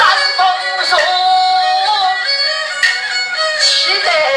[0.00, 0.46] 三丰
[0.86, 0.96] 收，
[3.60, 4.29] 期待。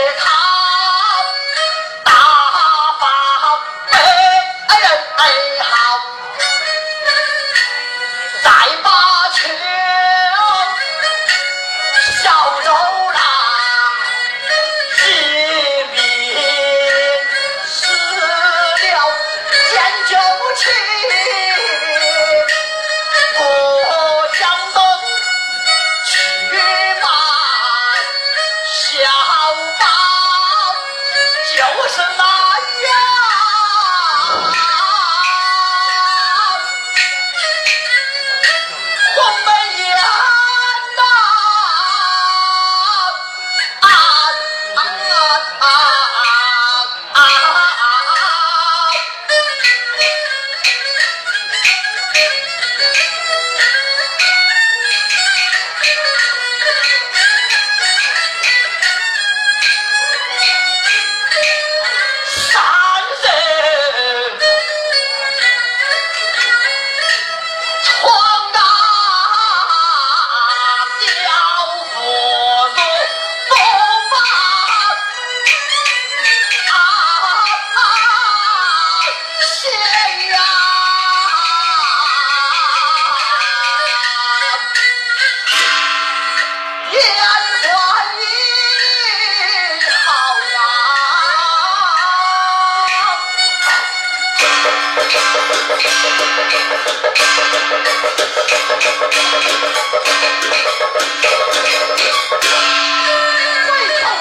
[103.66, 103.68] 回
[104.02, 104.12] 头啊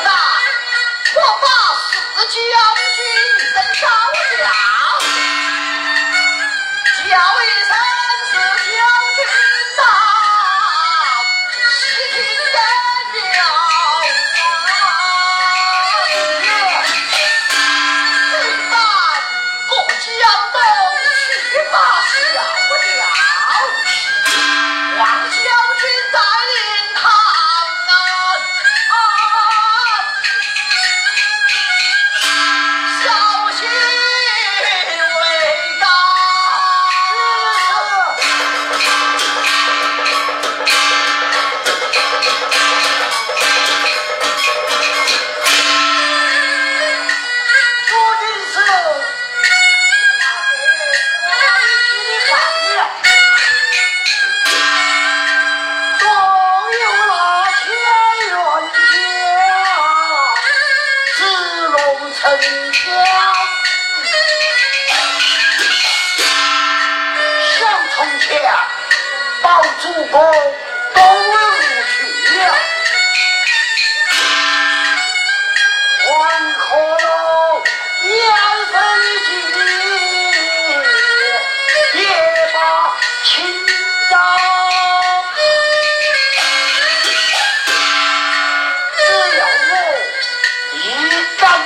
[1.16, 1.44] 我把
[1.76, 1.80] 四
[2.26, 2.32] 将
[2.94, 2.96] 军
[3.52, 3.82] 升叫
[7.42, 7.70] 一声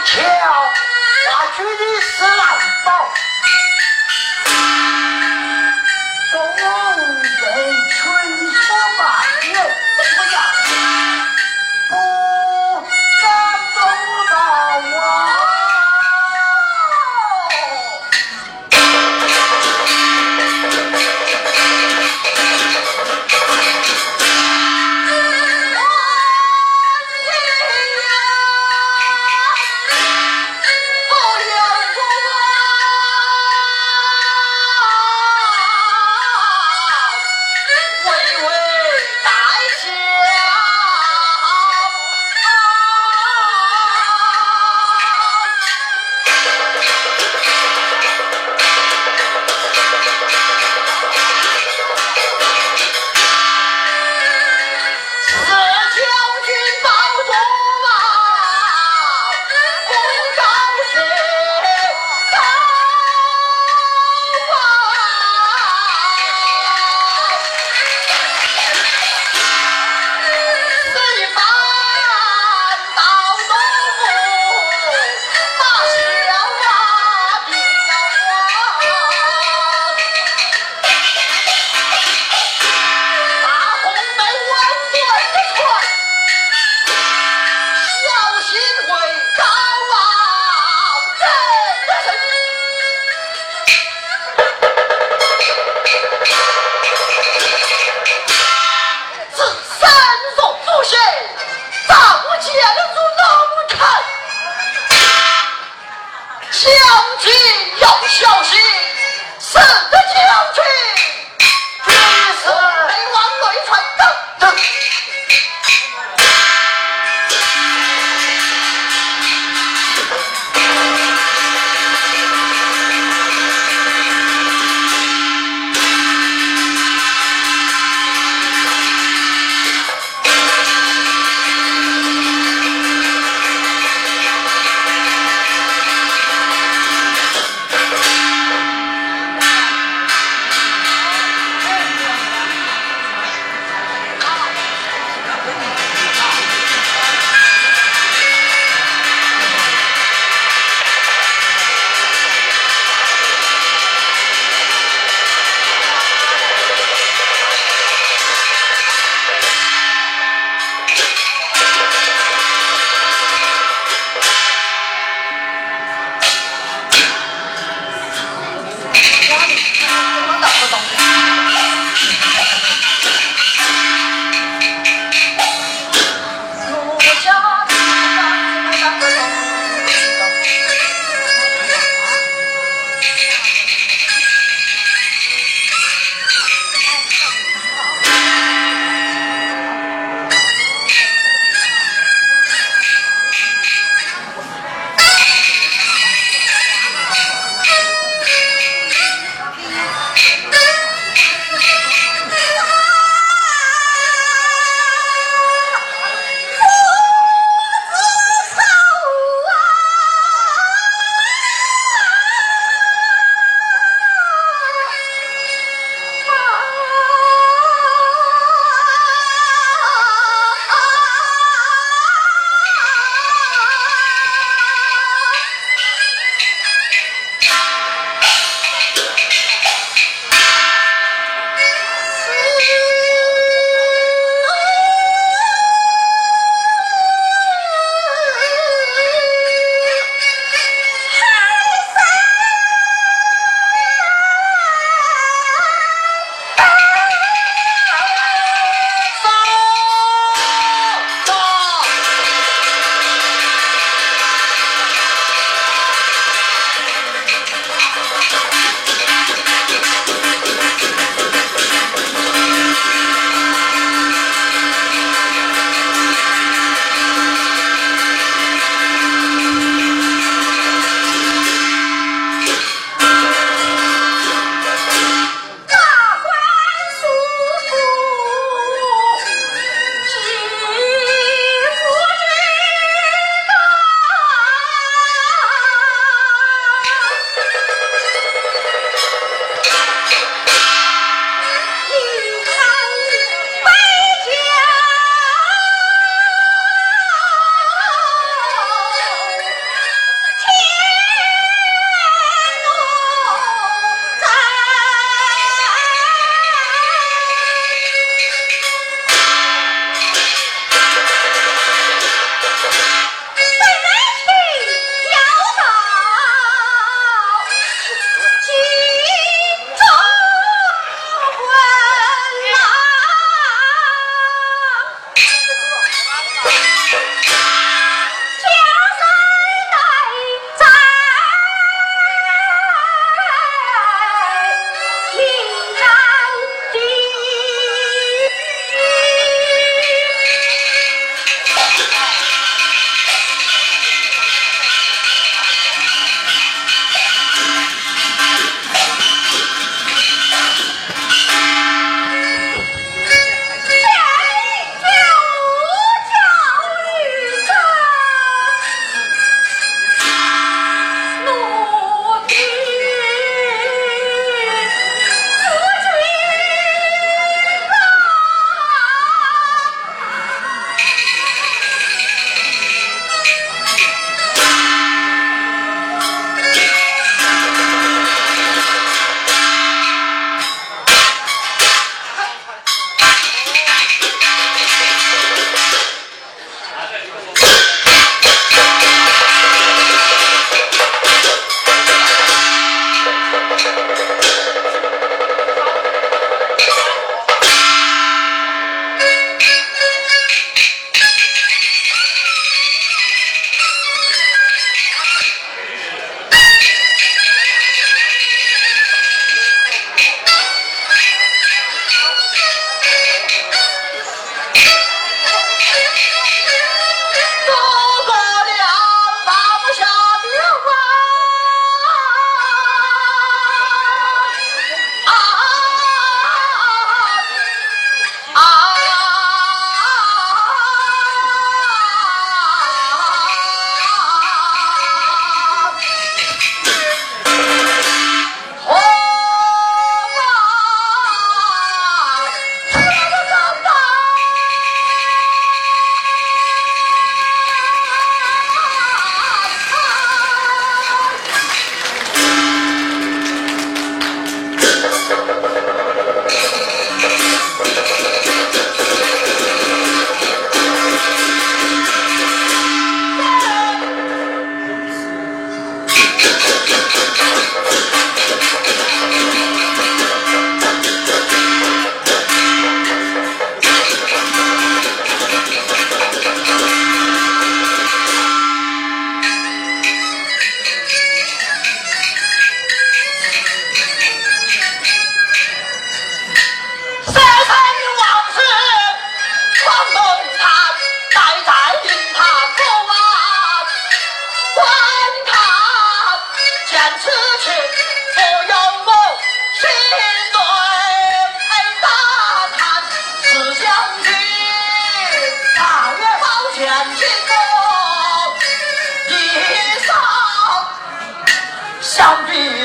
[0.07, 0.73] 瞧，
[1.27, 2.56] 那举的是那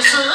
[0.03, 0.30] 是。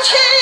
[0.00, 0.41] 亲。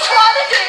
[0.00, 0.67] trying to do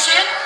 [0.00, 0.39] Christian?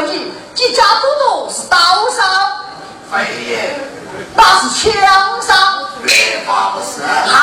[0.00, 0.32] 你
[0.74, 1.76] 家主子是刀
[2.10, 2.22] 伤？
[3.10, 3.16] 非
[3.48, 3.74] 也，
[4.34, 5.50] 那是枪伤。
[6.02, 6.08] 越
[6.46, 7.36] 发不是，好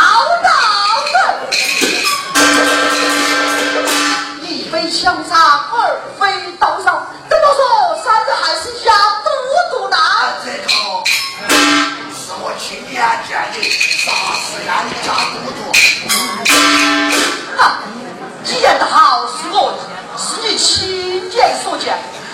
[0.43, 0.49] 刀
[1.11, 1.83] 子，
[4.41, 5.37] 一非枪伤，
[5.71, 6.23] 二非
[6.59, 6.94] 刀伤。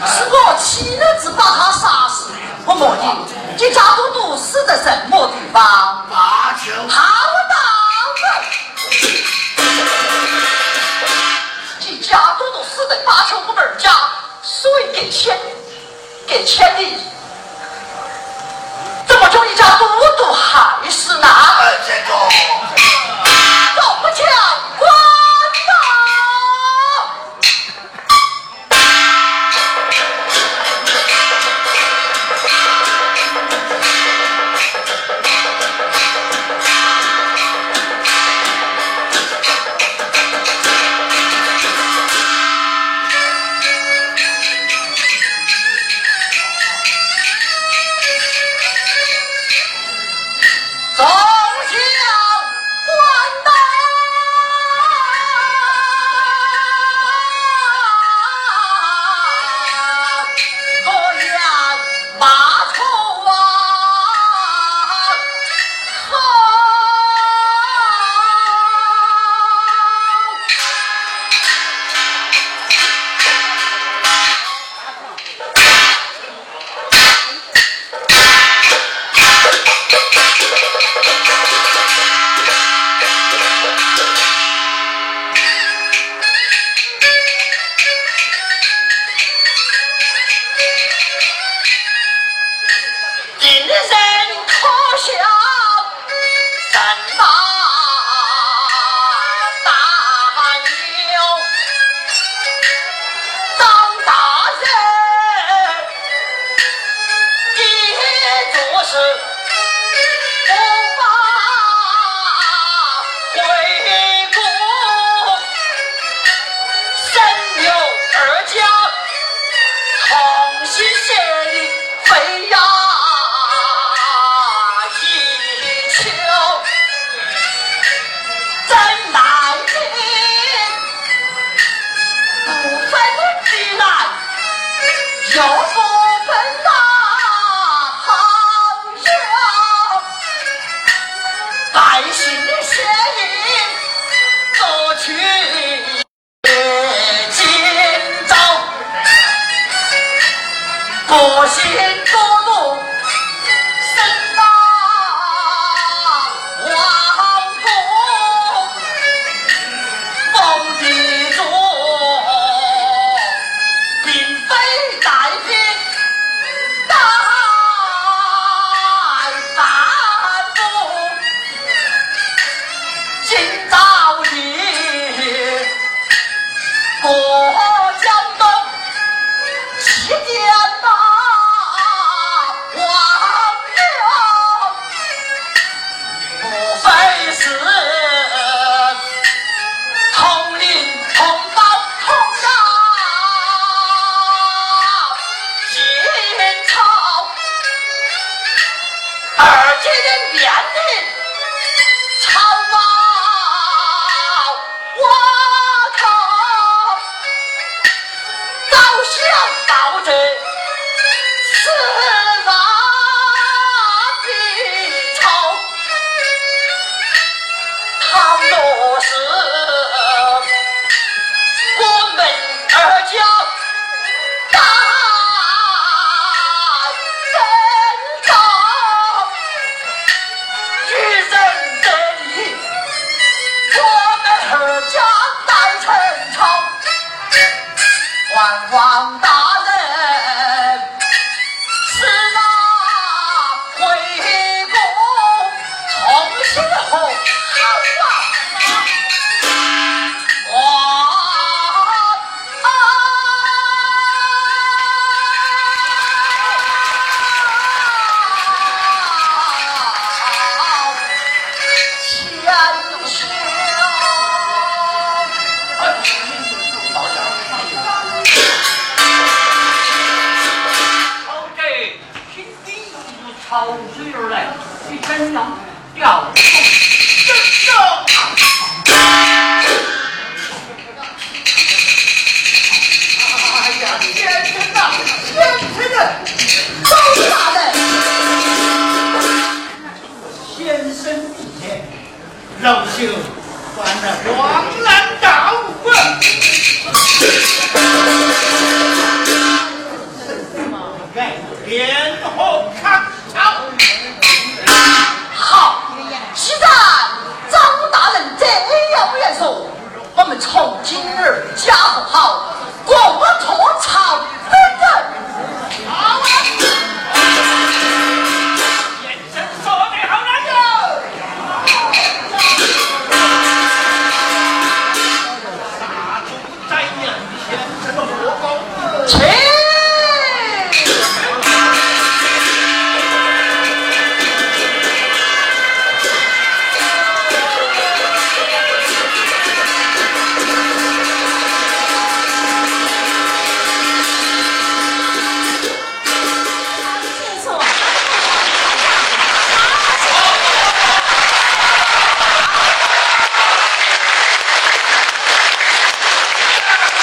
[0.07, 3.05] 是我亲儿子把他杀死的，我问你，
[3.57, 6.05] 你家都督死在什么地方？
[6.09, 7.01] 八桥好
[7.49, 7.55] 大
[8.17, 8.21] 个。
[11.79, 13.91] 你家都督死在八桥我们家，
[14.41, 15.37] 所以给钱？
[16.27, 16.81] 给钱的？
[19.07, 19.85] 这么久，你家都
[20.17, 21.27] 督还是那？
[21.27, 22.11] 二千多。